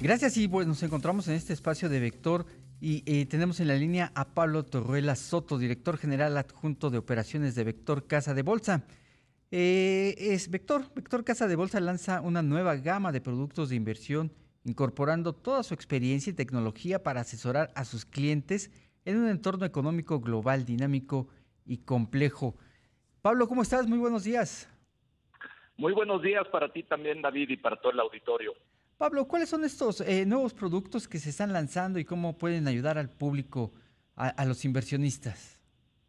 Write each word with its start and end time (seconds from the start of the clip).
Gracias 0.00 0.36
y 0.36 0.46
pues 0.46 0.64
nos 0.64 0.80
encontramos 0.84 1.26
en 1.26 1.34
este 1.34 1.52
espacio 1.52 1.88
de 1.88 1.98
Vector 1.98 2.46
y 2.80 3.02
eh, 3.04 3.26
tenemos 3.26 3.58
en 3.58 3.66
la 3.66 3.74
línea 3.74 4.12
a 4.14 4.32
Pablo 4.32 4.64
Torruela 4.64 5.16
Soto, 5.16 5.58
director 5.58 5.98
general 5.98 6.36
adjunto 6.36 6.88
de 6.90 6.98
operaciones 6.98 7.56
de 7.56 7.64
Vector 7.64 8.06
Casa 8.06 8.32
de 8.32 8.42
Bolsa. 8.42 8.86
Eh, 9.50 10.14
es 10.16 10.52
Vector, 10.52 10.84
Vector 10.94 11.24
Casa 11.24 11.48
de 11.48 11.56
Bolsa 11.56 11.80
lanza 11.80 12.20
una 12.20 12.42
nueva 12.42 12.76
gama 12.76 13.10
de 13.10 13.20
productos 13.20 13.70
de 13.70 13.74
inversión 13.74 14.30
incorporando 14.62 15.32
toda 15.32 15.64
su 15.64 15.74
experiencia 15.74 16.30
y 16.30 16.34
tecnología 16.34 17.02
para 17.02 17.22
asesorar 17.22 17.72
a 17.74 17.84
sus 17.84 18.04
clientes 18.04 18.70
en 19.04 19.16
un 19.18 19.28
entorno 19.28 19.66
económico 19.66 20.20
global, 20.20 20.64
dinámico 20.64 21.26
y 21.66 21.78
complejo. 21.78 22.54
Pablo, 23.20 23.48
¿cómo 23.48 23.62
estás? 23.62 23.88
Muy 23.88 23.98
buenos 23.98 24.22
días. 24.22 24.70
Muy 25.76 25.92
buenos 25.92 26.22
días 26.22 26.46
para 26.52 26.72
ti 26.72 26.84
también, 26.84 27.20
David, 27.20 27.50
y 27.50 27.56
para 27.56 27.80
todo 27.80 27.90
el 27.90 27.98
auditorio. 27.98 28.54
Pablo, 28.98 29.28
¿cuáles 29.28 29.48
son 29.48 29.62
estos 29.62 30.00
eh, 30.00 30.26
nuevos 30.26 30.54
productos 30.54 31.06
que 31.06 31.18
se 31.18 31.30
están 31.30 31.52
lanzando 31.52 32.00
y 32.00 32.04
cómo 32.04 32.36
pueden 32.36 32.66
ayudar 32.66 32.98
al 32.98 33.08
público, 33.08 33.70
a, 34.16 34.44
los 34.44 34.64
inversionistas? 34.64 35.62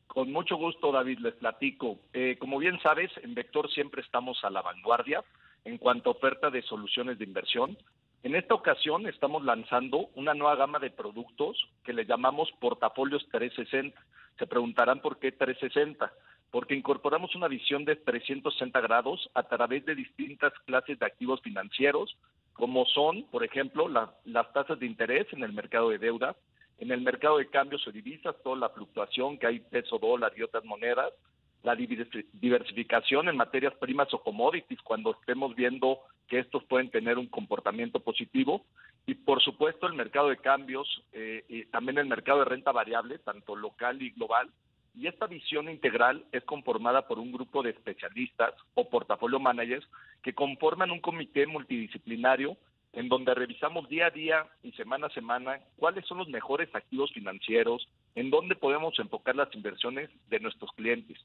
Con 0.08 0.32
mucho 0.32 0.56
gusto, 0.56 0.92
David, 0.92 1.20
les 1.20 1.36
platico. 1.36 2.00
Eh, 2.14 2.38
como 2.40 2.58
bien 2.58 2.80
sabes, 2.82 3.12
en 3.22 3.36
Vector 3.36 3.70
siempre 3.72 4.02
estamos 4.02 4.44
a 4.44 4.50
la 4.50 4.64
vanguardia 4.64 5.24
en 5.66 5.78
cuanto 5.78 6.10
a 6.10 6.14
oferta 6.14 6.50
de 6.50 6.64
soluciones 6.64 7.20
de 7.20 7.26
inversión. 7.26 7.78
En 8.24 8.34
esta 8.34 8.56
ocasión 8.56 9.06
estamos 9.06 9.46
lanzando 9.46 10.10
una 10.16 10.34
nueva 10.34 10.56
gama 10.56 10.80
de 10.80 10.90
productos 10.90 11.70
que 11.84 11.94
le 11.94 12.08
llamamos 12.08 12.50
portafolios 12.60 13.24
360. 13.32 14.04
Se 14.40 14.48
preguntarán 14.48 15.00
por 15.00 15.20
qué 15.20 15.32
360 15.32 16.12
porque 16.52 16.76
incorporamos 16.76 17.36
una 17.36 17.48
visión 17.48 17.86
de 17.86 17.96
360 17.96 18.82
grados 18.82 19.30
a 19.34 19.44
través 19.44 19.86
de 19.86 19.96
distintas 19.96 20.54
clases 20.66 20.98
de 20.98 21.06
activos 21.06 21.42
financieros, 21.42 22.18
como 22.54 22.86
son, 22.86 23.24
por 23.32 23.44
ejemplo, 23.44 23.88
las 23.88 24.54
tasas 24.54 24.80
de 24.80 24.86
interés 24.86 25.28
en 25.32 25.44
el 25.44 25.54
mercado 25.54 25.90
de 25.90 26.00
deuda, 26.00 26.36
en 26.80 26.92
el 26.92 27.02
mercado 27.02 27.38
de 27.38 27.50
cambios 27.50 27.86
o 27.88 27.92
divisas, 27.92 28.36
toda 28.44 28.56
la 28.56 28.70
fluctuación 28.70 29.38
que 29.38 29.48
hay 29.48 29.60
peso 29.60 30.00
dólar 30.00 30.34
y 30.36 30.44
otras 30.44 30.66
monedas, 30.66 31.14
la 31.62 31.76
diversificación 31.76 33.28
en 33.28 33.36
materias 33.36 33.74
primas 33.76 34.14
o 34.14 34.22
commodities 34.22 34.82
cuando 34.82 35.12
estemos 35.12 35.56
viendo 35.56 36.00
que 36.28 36.40
estos 36.40 36.64
pueden 36.64 36.90
tener 36.90 37.18
un 37.18 37.28
comportamiento 37.28 38.00
positivo 38.00 38.66
y 39.06 39.16
por 39.16 39.42
supuesto 39.42 39.88
el 39.88 39.94
mercado 39.94 40.30
de 40.30 40.38
cambios 40.38 40.88
eh, 41.12 41.44
y 41.50 41.66
también 41.66 41.98
el 41.98 42.08
mercado 42.08 42.40
de 42.40 42.46
renta 42.46 42.72
variable, 42.72 43.20
tanto 43.20 43.56
local 43.58 44.02
y 44.02 44.12
global, 44.12 44.50
y 44.96 45.08
esta 45.08 45.28
visión 45.28 45.70
integral 45.70 46.26
es 46.32 46.44
conformada 46.44 47.08
por 47.08 47.20
un 47.20 47.32
grupo 47.32 47.64
de 47.64 47.72
especialistas 47.72 48.54
o 48.74 48.90
portafolio 48.90 49.40
managers 49.40 49.88
que 50.22 50.34
conforman 50.34 50.92
un 50.92 51.00
comité 51.00 51.48
multidisciplinario 51.48 52.58
en 52.94 53.08
donde 53.08 53.36
revisamos 53.36 53.88
día 53.88 54.08
a 54.08 54.12
día 54.12 54.48
y 54.64 54.72
semana 54.72 55.08
a 55.08 55.12
semana 55.12 55.60
cuáles 55.78 56.06
son 56.06 56.18
los 56.18 56.28
mejores 56.28 56.74
activos 56.74 57.12
financieros, 57.14 57.88
en 58.16 58.32
dónde 58.32 58.56
podemos 58.56 58.98
enfocar 58.98 59.36
las 59.36 59.54
inversiones 59.54 60.10
de 60.30 60.40
nuestros 60.40 60.72
clientes. 60.72 61.20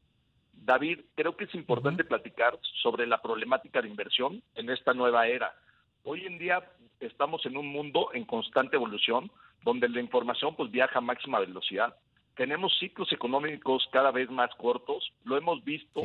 David, 0.53 1.01
creo 1.15 1.37
que 1.37 1.45
es 1.45 1.55
importante 1.55 2.05
platicar 2.05 2.59
sobre 2.83 3.07
la 3.07 3.21
problemática 3.23 3.81
de 3.81 3.89
inversión 3.89 4.43
en 4.55 4.71
esta 4.71 4.93
nueva 4.93 5.27
era. 5.27 5.55
Hoy 6.03 6.27
en 6.27 6.39
día 6.39 6.63
estamos 7.01 7.45
en 7.47 7.57
un 7.57 7.67
mundo 7.67 8.11
en 8.13 8.25
constante 8.25 8.77
evolución, 8.77 9.31
donde 9.63 9.89
la 9.89 10.01
información 10.01 10.55
pues 10.55 10.71
viaja 10.71 10.99
a 10.99 11.03
máxima 11.03 11.41
velocidad 11.41 11.97
tenemos 12.37 12.77
ciclos 12.79 13.13
económicos 13.13 13.89
cada 13.93 14.11
vez 14.11 14.31
más 14.31 14.51
cortos, 14.57 15.13
lo 15.25 15.37
hemos 15.37 15.63
visto 15.65 16.03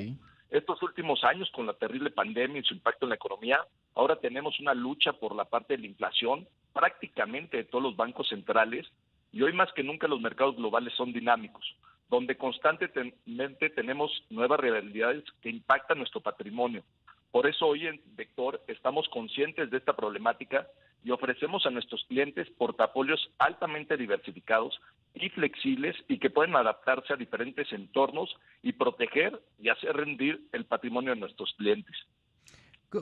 estos 0.50 0.82
últimos 0.82 1.24
años 1.24 1.50
con 1.52 1.66
la 1.66 1.74
terrible 1.74 2.10
pandemia 2.10 2.60
y 2.60 2.64
su 2.64 2.74
impacto 2.74 3.06
en 3.06 3.10
la 3.10 3.16
economía. 3.16 3.66
Ahora 3.96 4.16
tenemos 4.16 4.60
una 4.60 4.74
lucha 4.74 5.14
por 5.14 5.36
la 5.36 5.46
parte 5.46 5.76
de 5.76 5.82
la 5.82 5.88
inflación 5.88 6.48
prácticamente 6.74 7.58
de 7.58 7.64
todos 7.66 7.84
los 7.84 7.96
bancos 7.96 8.30
centrales 8.30 8.88
y 9.32 9.42
hoy 9.42 9.54
más 9.54 9.72
que 9.74 9.84
nunca 9.84 10.08
los 10.08 10.22
mercados 10.22 10.56
globales 10.56 10.94
son 10.96 11.14
dinámicos, 11.14 11.76
donde 12.10 12.36
constantemente 12.36 13.70
tenemos 13.70 14.12
nuevas 14.30 14.60
realidades 14.60 15.24
que 15.42 15.50
impactan 15.50 16.00
nuestro 16.00 16.22
patrimonio. 16.22 16.84
Por 17.32 17.46
eso 17.46 17.68
hoy 17.68 17.86
en 17.86 18.02
Vector 18.16 18.62
estamos 18.68 19.08
conscientes 19.10 19.70
de 19.70 19.78
esta 19.78 19.96
problemática 19.96 20.68
y 21.04 21.12
ofrecemos 21.12 21.66
a 21.66 21.70
nuestros 21.70 22.04
clientes 22.06 22.50
portafolios 22.58 23.30
altamente 23.38 23.98
diversificados 23.98 24.80
y 25.22 25.30
flexibles 25.30 25.96
y 26.08 26.20
que 26.20 26.30
pueden 26.30 26.56
adaptarse 26.56 27.14
a 27.14 27.18
diferentes 27.18 27.72
entornos 27.72 28.36
y 28.62 28.74
proteger 28.74 29.42
y 29.60 29.70
hacer 29.70 29.96
rendir 29.96 30.48
el 30.52 30.66
patrimonio 30.66 31.14
de 31.14 31.20
nuestros 31.20 31.54
clientes. 31.58 31.96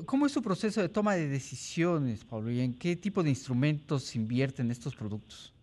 ¿Cómo 0.05 0.25
es 0.25 0.33
su 0.33 0.41
proceso 0.41 0.81
de 0.81 0.89
toma 0.89 1.16
de 1.16 1.29
decisiones, 1.29 2.25
Pablo? 2.25 2.51
¿Y 2.51 2.59
en 2.59 2.77
qué 2.77 2.97
tipo 2.97 3.23
de 3.23 3.29
instrumentos 3.29 4.16
invierten 4.17 4.69
estos 4.69 4.95
productos? 4.95 5.53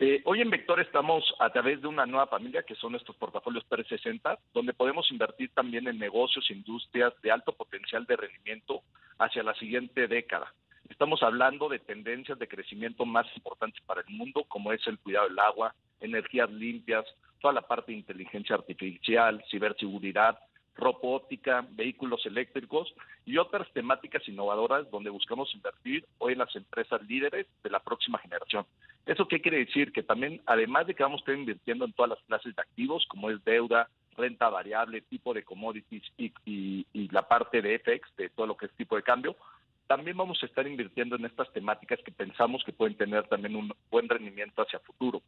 Eh, 0.00 0.22
hoy 0.26 0.40
en 0.40 0.50
Vector 0.50 0.78
estamos 0.78 1.24
a 1.40 1.50
través 1.50 1.82
de 1.82 1.88
una 1.88 2.06
nueva 2.06 2.28
familia 2.28 2.62
que 2.62 2.76
son 2.76 2.94
estos 2.94 3.16
portafolios 3.16 3.66
360, 3.68 4.38
donde 4.54 4.72
podemos 4.72 5.10
invertir 5.10 5.50
también 5.52 5.88
en 5.88 5.98
negocios, 5.98 6.48
industrias 6.52 7.12
de 7.20 7.32
alto 7.32 7.52
potencial 7.52 8.06
de 8.06 8.16
rendimiento 8.16 8.82
hacia 9.18 9.42
la 9.42 9.54
siguiente 9.54 10.06
década. 10.06 10.54
Estamos 10.88 11.22
hablando 11.22 11.68
de 11.68 11.78
tendencias 11.78 12.38
de 12.38 12.48
crecimiento 12.48 13.04
más 13.04 13.26
importantes 13.36 13.80
para 13.84 14.00
el 14.00 14.08
mundo, 14.08 14.44
como 14.48 14.72
es 14.72 14.86
el 14.86 14.98
cuidado 14.98 15.28
del 15.28 15.38
agua, 15.38 15.74
energías 16.00 16.50
limpias, 16.50 17.04
toda 17.40 17.54
la 17.54 17.62
parte 17.62 17.92
de 17.92 17.98
inteligencia 17.98 18.56
artificial, 18.56 19.44
ciberseguridad, 19.50 20.38
robótica, 20.78 21.66
vehículos 21.70 22.24
eléctricos 22.24 22.94
y 23.26 23.36
otras 23.36 23.70
temáticas 23.72 24.26
innovadoras 24.28 24.90
donde 24.90 25.10
buscamos 25.10 25.52
invertir 25.54 26.06
hoy 26.18 26.32
en 26.32 26.38
las 26.38 26.54
empresas 26.54 27.02
líderes 27.02 27.46
de 27.62 27.70
la 27.70 27.80
próxima 27.80 28.18
generación. 28.18 28.64
¿Eso 29.04 29.26
qué 29.26 29.40
quiere 29.40 29.58
decir? 29.58 29.92
Que 29.92 30.02
también, 30.02 30.40
además 30.46 30.86
de 30.86 30.94
que 30.94 31.02
vamos 31.02 31.20
a 31.20 31.22
estar 31.22 31.34
invirtiendo 31.34 31.84
en 31.84 31.92
todas 31.92 32.10
las 32.10 32.22
clases 32.26 32.54
de 32.54 32.62
activos, 32.62 33.06
como 33.08 33.30
es 33.30 33.42
deuda, 33.44 33.88
renta 34.16 34.48
variable, 34.50 35.00
tipo 35.02 35.34
de 35.34 35.44
commodities 35.44 36.02
y, 36.16 36.86
la 37.10 37.22
parte 37.22 37.62
de 37.62 37.78
FX, 37.78 38.16
de 38.16 38.28
todo 38.30 38.46
lo 38.46 38.56
que 38.56 38.66
es 38.66 38.72
tipo 38.72 38.96
de 38.96 39.02
cambio, 39.02 39.36
también 39.88 40.16
vamos 40.16 40.38
a 40.42 40.46
estar 40.46 40.66
invirtiendo 40.66 41.16
en 41.16 41.24
estas 41.24 41.52
temáticas 41.52 41.98
que 42.04 42.12
pensamos 42.12 42.62
que 42.62 42.72
pueden 42.72 42.96
tener 42.96 43.26
también 43.26 43.56
un 43.56 43.72
buen 43.90 44.08
rendimiento 44.08 44.62
hacia 44.62 44.78
futuro. 44.80 45.22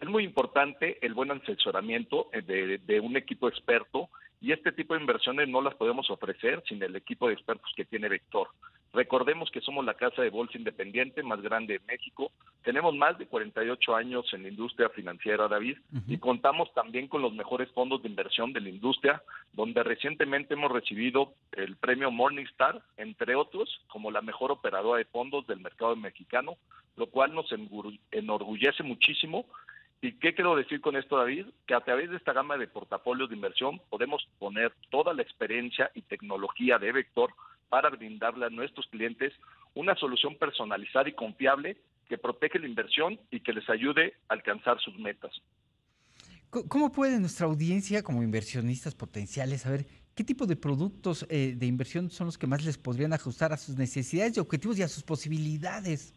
Es 0.00 0.08
muy 0.08 0.24
importante 0.24 0.98
el 1.06 1.12
buen 1.12 1.30
asesoramiento 1.30 2.28
de, 2.32 2.78
de 2.78 3.00
un 3.00 3.16
equipo 3.16 3.46
experto 3.48 4.08
y 4.40 4.52
este 4.52 4.72
tipo 4.72 4.94
de 4.94 5.00
inversiones 5.00 5.48
no 5.48 5.60
las 5.60 5.74
podemos 5.74 6.10
ofrecer 6.10 6.62
sin 6.66 6.82
el 6.82 6.96
equipo 6.96 7.28
de 7.28 7.34
expertos 7.34 7.70
que 7.76 7.84
tiene 7.84 8.08
Vector. 8.08 8.48
Recordemos 8.94 9.50
que 9.50 9.60
somos 9.60 9.84
la 9.84 9.94
casa 9.94 10.22
de 10.22 10.30
bolsa 10.30 10.56
independiente 10.56 11.22
más 11.22 11.42
grande 11.42 11.74
de 11.74 11.84
México. 11.86 12.32
Tenemos 12.62 12.94
más 12.94 13.16
de 13.18 13.26
48 13.26 13.96
años 13.96 14.26
en 14.34 14.42
la 14.42 14.48
industria 14.48 14.90
financiera, 14.90 15.48
David, 15.48 15.78
y 16.06 16.18
contamos 16.18 16.72
también 16.74 17.08
con 17.08 17.22
los 17.22 17.32
mejores 17.32 17.70
fondos 17.72 18.02
de 18.02 18.08
inversión 18.08 18.52
de 18.52 18.60
la 18.60 18.68
industria, 18.68 19.22
donde 19.52 19.82
recientemente 19.82 20.54
hemos 20.54 20.70
recibido 20.70 21.32
el 21.52 21.76
premio 21.76 22.10
Morningstar, 22.10 22.82
entre 22.98 23.34
otros, 23.34 23.80
como 23.88 24.10
la 24.10 24.20
mejor 24.20 24.52
operadora 24.52 24.98
de 24.98 25.06
fondos 25.06 25.46
del 25.46 25.60
mercado 25.60 25.96
mexicano, 25.96 26.56
lo 26.96 27.06
cual 27.06 27.34
nos 27.34 27.50
enorgullece 28.10 28.82
muchísimo 28.82 29.46
¿Y 30.02 30.12
qué 30.12 30.34
quiero 30.34 30.56
decir 30.56 30.80
con 30.80 30.96
esto, 30.96 31.18
David? 31.18 31.46
Que 31.66 31.74
a 31.74 31.80
través 31.80 32.08
de 32.10 32.16
esta 32.16 32.32
gama 32.32 32.56
de 32.56 32.66
portafolios 32.66 33.28
de 33.28 33.36
inversión 33.36 33.80
podemos 33.90 34.26
poner 34.38 34.72
toda 34.88 35.12
la 35.12 35.22
experiencia 35.22 35.90
y 35.94 36.00
tecnología 36.02 36.78
de 36.78 36.92
Vector 36.92 37.34
para 37.68 37.90
brindarle 37.90 38.46
a 38.46 38.50
nuestros 38.50 38.86
clientes 38.86 39.34
una 39.74 39.94
solución 39.96 40.36
personalizada 40.36 41.08
y 41.08 41.12
confiable 41.12 41.76
que 42.10 42.18
protege 42.18 42.58
la 42.58 42.66
inversión 42.66 43.20
y 43.30 43.38
que 43.38 43.52
les 43.52 43.70
ayude 43.70 44.14
a 44.28 44.34
alcanzar 44.34 44.80
sus 44.80 44.98
metas. 44.98 45.30
¿Cómo 46.50 46.90
puede 46.90 47.20
nuestra 47.20 47.46
audiencia 47.46 48.02
como 48.02 48.24
inversionistas 48.24 48.96
potenciales 48.96 49.60
saber 49.60 49.86
qué 50.16 50.24
tipo 50.24 50.44
de 50.46 50.56
productos 50.56 51.24
eh, 51.30 51.54
de 51.56 51.66
inversión 51.66 52.10
son 52.10 52.26
los 52.26 52.36
que 52.36 52.48
más 52.48 52.64
les 52.64 52.76
podrían 52.76 53.12
ajustar 53.12 53.52
a 53.52 53.56
sus 53.56 53.76
necesidades 53.76 54.36
y 54.36 54.40
objetivos 54.40 54.76
y 54.76 54.82
a 54.82 54.88
sus 54.88 55.04
posibilidades? 55.04 56.12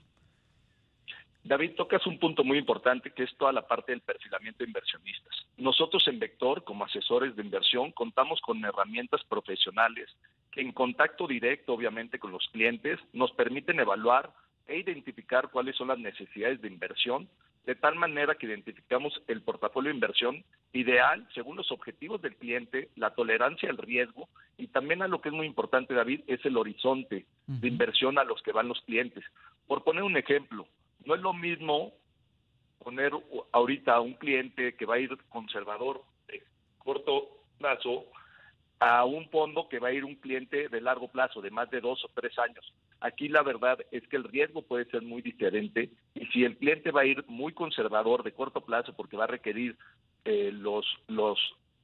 David, 1.44 1.74
tocas 1.78 2.08
un 2.08 2.18
punto 2.18 2.44
muy 2.44 2.58
importante 2.58 3.12
que 3.12 3.22
es 3.22 3.38
toda 3.38 3.52
la 3.52 3.68
parte 3.68 3.92
del 3.92 4.02
perfilamiento 4.02 4.64
de 4.64 4.70
inversionistas. 4.70 5.46
Nosotros 5.58 6.08
en 6.08 6.18
Vector, 6.18 6.64
como 6.64 6.86
asesores 6.86 7.36
de 7.36 7.44
inversión, 7.44 7.92
contamos 7.92 8.42
con 8.42 8.66
herramientas 8.66 9.22
profesionales 9.30 10.10
que 10.52 10.62
en 10.62 10.72
contacto 10.72 11.28
directo, 11.28 11.74
obviamente, 11.74 12.18
con 12.18 12.32
los 12.32 12.48
clientes, 12.52 13.00
nos 13.12 13.32
permiten 13.34 13.80
evaluar 13.80 14.34
e 14.68 14.78
identificar 14.78 15.50
cuáles 15.50 15.76
son 15.76 15.90
las 15.90 16.00
necesidades 16.00 16.62
de 16.62 16.68
inversión, 16.68 17.30
de 17.66 17.76
tal 17.76 17.96
manera 17.96 18.36
que 18.36 18.46
identificamos 18.46 19.22
el 19.28 19.42
portafolio 19.42 19.90
de 19.90 19.96
inversión 19.96 20.44
ideal 20.74 21.28
según 21.34 21.56
los 21.56 21.72
objetivos 21.72 22.22
del 22.22 22.36
cliente, 22.36 22.90
la 22.96 23.14
tolerancia 23.14 23.70
al 23.70 23.78
riesgo 23.78 24.28
y 24.58 24.68
también 24.68 25.02
a 25.02 25.08
lo 25.08 25.22
que 25.22 25.30
es 25.30 25.36
muy 25.36 25.46
importante, 25.46 25.94
David, 25.94 26.22
es 26.28 26.44
el 26.46 26.58
horizonte 26.58 27.26
de 27.48 27.68
inversión 27.68 28.18
a 28.18 28.24
los 28.24 28.42
que 28.42 28.52
van 28.52 28.68
los 28.68 28.82
clientes. 28.82 29.24
Por 29.68 29.84
poner 29.84 30.04
un 30.04 30.18
ejemplo, 30.18 30.68
no 31.06 31.16
es 31.16 31.22
lo 31.22 31.34
mismo 31.34 31.94
poner 32.80 33.14
ahorita 33.54 33.96
a 33.96 34.02
un 34.02 34.14
cliente 34.16 34.76
que 34.76 34.86
va 34.86 34.96
a 34.96 35.00
ir 35.00 35.18
conservador 35.30 36.04
de 36.28 36.44
corto 36.80 37.30
plazo 37.58 38.06
a 38.80 39.06
un 39.06 39.30
fondo 39.30 39.70
que 39.70 39.80
va 39.80 39.88
a 39.88 39.94
ir 39.94 40.04
un 40.04 40.16
cliente 40.16 40.68
de 40.68 40.82
largo 40.82 41.08
plazo, 41.08 41.42
de 41.42 41.52
más 41.52 41.70
de 41.72 41.80
dos 41.80 42.04
o 42.04 42.10
tres 42.14 42.38
años. 42.38 42.74
Aquí 43.04 43.28
la 43.28 43.44
verdad 43.44 43.80
es 43.92 44.08
que 44.08 44.16
el 44.16 44.24
riesgo 44.24 44.62
puede 44.62 44.86
ser 44.86 45.02
muy 45.02 45.22
diferente 45.22 45.90
y 46.16 46.26
si 46.28 46.46
el 46.46 46.56
cliente 46.56 46.90
va 46.90 47.02
a 47.02 47.06
ir 47.06 47.26
muy 47.28 47.52
conservador 47.52 48.24
de 48.24 48.32
corto 48.32 48.62
plazo 48.62 48.94
porque 48.94 49.18
va 49.18 49.26
a 49.26 49.28
requerir 49.28 49.78
eh, 50.24 50.52
los, 50.54 50.86
los, 51.10 51.38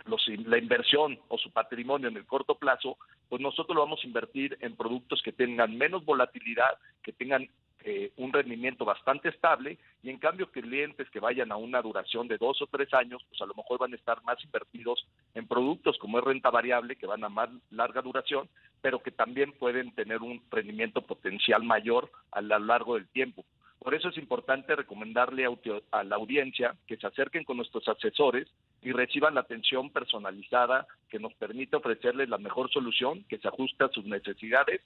los, 0.06 0.26
la 0.46 0.58
inversión 0.58 1.20
o 1.28 1.38
su 1.38 1.52
patrimonio 1.52 2.08
en 2.08 2.16
el 2.16 2.26
corto 2.26 2.56
plazo, 2.56 2.98
pues 3.28 3.42
nosotros 3.42 3.76
lo 3.76 3.82
vamos 3.82 4.00
a 4.02 4.08
invertir 4.08 4.58
en 4.62 4.78
productos 4.78 5.22
que 5.22 5.34
tengan 5.34 5.78
menos 5.78 6.06
volatilidad, 6.06 6.78
que 7.04 7.12
tengan 7.12 7.50
eh, 7.86 8.12
un 8.18 8.34
rendimiento 8.34 8.84
bastante 8.84 9.30
estable 9.30 9.78
y 10.04 10.10
en 10.10 10.18
cambio 10.18 10.52
clientes 10.52 11.10
que 11.10 11.20
vayan 11.20 11.52
a 11.52 11.56
una 11.56 11.82
duración 11.82 12.28
de 12.28 12.38
dos 12.38 12.62
o 12.62 12.68
tres 12.68 12.94
años, 12.94 13.24
pues 13.30 13.42
a 13.42 13.46
lo 13.46 13.56
mejor 13.56 13.80
van 13.80 13.94
a 13.94 13.96
estar 13.96 14.22
más 14.24 14.44
invertidos 14.44 15.08
en 15.34 15.48
productos 15.48 15.98
como 15.98 16.20
es 16.20 16.26
renta 16.26 16.50
variable, 16.50 16.98
que 16.98 17.08
van 17.08 17.24
a 17.24 17.30
más 17.30 17.50
larga 17.72 18.02
duración, 18.02 18.50
pero 18.82 19.00
que 19.00 19.12
también 19.12 19.54
pueden 19.54 19.94
tener 19.94 20.22
un 20.22 20.42
rendimiento 20.52 21.02
potencial 21.02 21.64
mayor 21.64 22.12
a 22.32 22.42
lo 22.42 22.60
largo 22.60 22.96
del 22.96 23.08
tiempo. 23.08 23.46
Por 23.80 23.96
eso 23.96 24.10
es 24.10 24.18
importante 24.18 24.76
recomendarle 24.76 25.48
a 25.92 26.04
la 26.04 26.16
audiencia 26.18 26.76
que 26.86 26.98
se 26.98 27.08
acerquen 27.08 27.46
con 27.46 27.56
nuestros 27.58 27.88
asesores 27.88 28.48
y 28.82 28.92
reciban 28.92 29.36
la 29.36 29.42
atención 29.42 29.90
personalizada 29.90 30.86
que 31.10 31.18
nos 31.18 31.34
permite 31.36 31.78
ofrecerles 31.78 32.28
la 32.28 32.38
mejor 32.38 32.70
solución 32.72 33.24
que 33.30 33.38
se 33.38 33.48
ajuste 33.48 33.86
a 33.86 33.90
sus 33.90 34.04
necesidades 34.04 34.82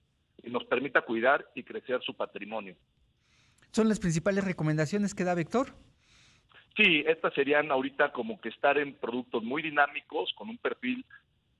nos 0.49 0.65
permita 0.65 1.01
cuidar 1.01 1.45
y 1.55 1.63
crecer 1.63 2.01
su 2.01 2.13
patrimonio. 2.15 2.75
¿Son 3.71 3.89
las 3.89 3.99
principales 3.99 4.43
recomendaciones 4.43 5.15
que 5.15 5.23
da 5.23 5.33
Vector? 5.33 5.73
Sí, 6.75 7.03
estas 7.07 7.33
serían 7.33 7.71
ahorita 7.71 8.11
como 8.11 8.39
que 8.41 8.49
estar 8.49 8.77
en 8.77 8.93
productos 8.95 9.43
muy 9.43 9.61
dinámicos, 9.61 10.33
con 10.35 10.49
un 10.49 10.57
perfil 10.57 11.05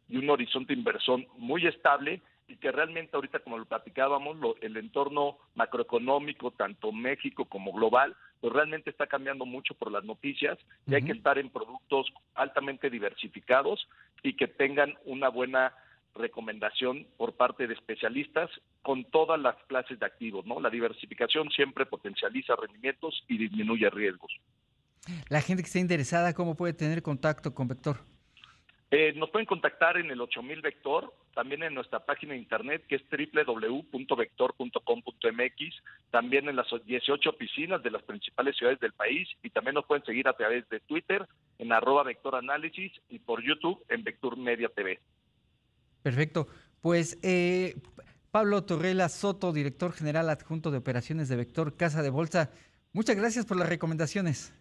y 0.10 0.18
un 0.18 0.30
horizonte 0.30 0.74
de 0.74 0.80
inversión 0.80 1.28
muy 1.38 1.66
estable 1.68 2.22
y 2.48 2.58
que 2.58 2.72
realmente 2.72 3.16
ahorita, 3.16 3.40
como 3.40 3.58
lo 3.58 3.66
platicábamos, 3.66 4.38
el 4.62 4.78
entorno 4.78 5.38
macroeconómico, 5.56 6.52
tanto 6.52 6.92
México 6.92 7.46
como 7.46 7.72
global, 7.72 8.16
pues 8.42 8.54
realmente 8.54 8.90
está 8.90 9.08
cambiando 9.08 9.46
mucho 9.46 9.74
por 9.76 9.92
las 9.92 10.04
noticias 10.04 10.60
y 10.86 10.96
hay 10.96 11.04
que 11.04 11.14
estar 11.14 11.38
en 11.38 11.50
productos 11.50 12.12
altamente 12.36 12.90
diversificados 12.90 13.88
y 14.22 14.34
que 14.34 14.48
tengan 14.48 14.96
una 15.06 15.30
buena 15.30 15.74
recomendación 16.16 17.08
por 17.18 17.34
parte 17.34 17.68
de 17.68 17.74
especialistas 17.74 18.50
con 18.82 19.06
todas 19.06 19.40
las 19.40 19.56
clases 19.68 20.00
de 20.00 20.06
activos, 20.06 20.46
¿no? 20.46 20.60
La 20.60 20.70
diversificación 20.70 21.50
siempre 21.50 21.86
potencializa 21.86 22.56
rendimientos 22.56 23.24
y 23.28 23.38
disminuye 23.38 23.90
riesgos. 23.90 24.32
La 25.30 25.42
gente 25.42 25.64
que 25.64 25.68
esté 25.68 25.80
interesada, 25.80 26.34
¿cómo 26.34 26.56
puede 26.56 26.74
tener 26.74 27.02
contacto 27.02 27.54
con 27.54 27.68
Vector? 27.68 27.98
Eh, 28.96 29.12
nos 29.16 29.32
pueden 29.32 29.48
contactar 29.48 29.98
en 29.98 30.12
el 30.12 30.22
8000 30.22 30.62
Vector, 30.62 31.12
también 31.34 31.64
en 31.64 31.74
nuestra 31.74 32.06
página 32.06 32.34
de 32.34 32.40
internet 32.40 32.86
que 32.88 32.98
es 32.98 33.04
www.vector.com.mx, 33.10 35.84
también 36.12 36.48
en 36.48 36.56
las 36.56 36.68
18 36.86 37.28
oficinas 37.28 37.82
de 37.82 37.90
las 37.90 38.04
principales 38.04 38.56
ciudades 38.56 38.80
del 38.80 38.94
país 38.94 39.28
y 39.42 39.50
también 39.50 39.74
nos 39.74 39.86
pueden 39.86 40.06
seguir 40.06 40.28
a 40.28 40.34
través 40.34 40.70
de 40.70 40.80
Twitter 40.82 41.28
en 41.58 41.74
arroba 41.74 42.04
Vector 42.04 42.36
Análisis 42.36 42.92
y 43.10 43.18
por 43.18 43.42
YouTube 43.42 43.84
en 43.90 44.04
Vector 44.04 44.38
Media 44.38 44.70
TV. 44.70 45.00
Perfecto. 46.04 46.48
Pues 46.82 47.18
eh, 47.24 47.76
Pablo 48.30 48.64
Torrela 48.66 49.10
Soto, 49.10 49.54
director 49.54 49.94
general 49.94 50.30
adjunto 50.30 50.70
de 50.70 50.78
operaciones 50.78 51.30
de 51.30 51.38
Vector 51.38 51.76
Casa 51.76 52.04
de 52.04 52.10
Bolsa, 52.10 52.52
muchas 52.92 53.16
gracias 53.16 53.46
por 53.46 53.58
las 53.58 53.70
recomendaciones. 53.70 54.54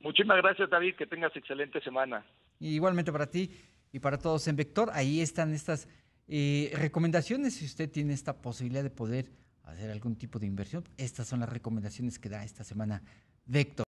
Muchísimas 0.00 0.38
gracias, 0.38 0.70
David. 0.70 0.94
Que 0.96 1.06
tengas 1.06 1.34
excelente 1.36 1.80
semana. 1.82 2.24
igualmente 2.60 3.12
para 3.12 3.26
ti 3.26 3.50
y 3.92 3.98
para 3.98 4.18
todos 4.18 4.46
en 4.48 4.56
Vector. 4.56 4.90
Ahí 4.92 5.20
están 5.20 5.52
estas 5.52 5.88
eh, 6.28 6.70
recomendaciones. 6.74 7.54
Si 7.54 7.64
usted 7.64 7.90
tiene 7.90 8.12
esta 8.12 8.40
posibilidad 8.40 8.82
de 8.82 8.90
poder 8.90 9.30
hacer 9.64 9.90
algún 9.90 10.16
tipo 10.16 10.38
de 10.38 10.46
inversión, 10.46 10.84
estas 10.96 11.26
son 11.26 11.40
las 11.40 11.48
recomendaciones 11.48 12.18
que 12.18 12.28
da 12.28 12.44
esta 12.44 12.62
semana 12.62 13.02
Vector. 13.44 13.84